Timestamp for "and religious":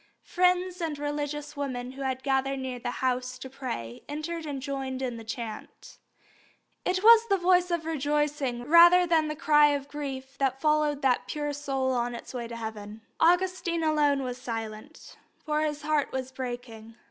0.81-1.55